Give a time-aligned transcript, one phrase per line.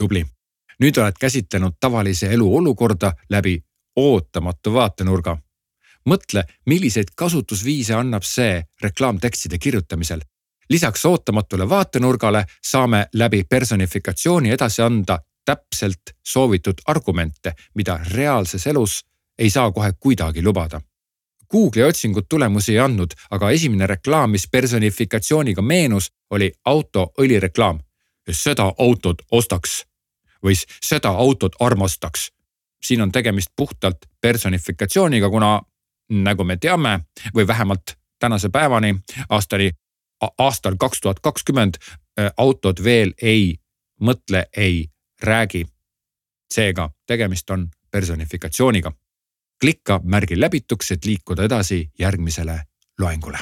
[0.00, 0.24] tubli.
[0.80, 3.58] nüüd oled käsitlenud tavalise elu olukorda läbi
[3.96, 5.36] ootamatu vaatenurga.
[6.08, 10.20] mõtle, milliseid kasutusviise annab see reklaamtekstide kirjutamisel.
[10.70, 19.04] lisaks ootamatule vaatenurgale saame läbi personifikatsiooni edasi anda täpselt soovitud argumente, mida reaalses elus
[19.38, 20.80] ei saa kohe kuidagi lubada.
[21.52, 27.80] Google'i otsingud tulemusi ei andnud, aga esimene reklaam, mis personifikatsiooniga meenus, oli auto õlireklaam.
[28.30, 29.89] seda autot ostaks
[30.44, 32.32] või seda autot armastaks.
[32.82, 35.62] siin on tegemist puhtalt personifikatsiooniga, kuna
[36.10, 37.00] nagu me teame
[37.34, 38.94] või vähemalt tänase päevani
[39.28, 39.70] aastani,
[40.38, 41.74] aastal kaks tuhat kakskümmend
[42.36, 43.58] autod veel ei
[44.00, 44.88] mõtle, ei
[45.22, 45.66] räägi.
[46.54, 48.92] seega tegemist on personifikatsiooniga.
[49.60, 52.62] klikka märgi läbituks, et liikuda edasi järgmisele
[52.98, 53.38] loengule